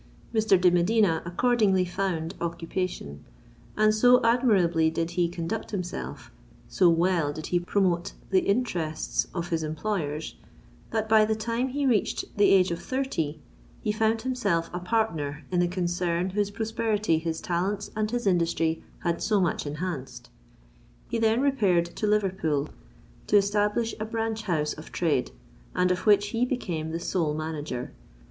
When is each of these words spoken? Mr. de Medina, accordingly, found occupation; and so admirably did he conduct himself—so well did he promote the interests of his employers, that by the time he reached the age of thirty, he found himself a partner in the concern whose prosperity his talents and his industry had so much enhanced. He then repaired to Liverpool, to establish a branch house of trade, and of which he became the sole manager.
Mr. 0.33 0.59
de 0.59 0.71
Medina, 0.71 1.21
accordingly, 1.25 1.85
found 1.85 2.33
occupation; 2.41 3.23
and 3.77 3.93
so 3.93 4.19
admirably 4.23 4.89
did 4.89 5.11
he 5.11 5.29
conduct 5.29 5.69
himself—so 5.69 6.89
well 6.89 7.31
did 7.31 7.45
he 7.45 7.59
promote 7.59 8.13
the 8.31 8.39
interests 8.39 9.27
of 9.35 9.49
his 9.49 9.61
employers, 9.61 10.33
that 10.89 11.07
by 11.07 11.23
the 11.23 11.35
time 11.35 11.67
he 11.67 11.85
reached 11.85 12.35
the 12.35 12.49
age 12.49 12.71
of 12.71 12.81
thirty, 12.81 13.39
he 13.79 13.91
found 13.91 14.23
himself 14.23 14.71
a 14.73 14.79
partner 14.79 15.45
in 15.51 15.59
the 15.59 15.67
concern 15.67 16.31
whose 16.31 16.49
prosperity 16.49 17.19
his 17.19 17.39
talents 17.39 17.91
and 17.95 18.09
his 18.09 18.25
industry 18.25 18.83
had 19.03 19.21
so 19.21 19.39
much 19.39 19.67
enhanced. 19.67 20.31
He 21.09 21.19
then 21.19 21.41
repaired 21.41 21.85
to 21.97 22.07
Liverpool, 22.07 22.69
to 23.27 23.37
establish 23.37 23.93
a 23.99 24.05
branch 24.05 24.41
house 24.45 24.73
of 24.73 24.91
trade, 24.91 25.29
and 25.75 25.91
of 25.91 26.07
which 26.07 26.29
he 26.29 26.43
became 26.43 26.89
the 26.89 26.99
sole 26.99 27.35
manager. 27.35 27.91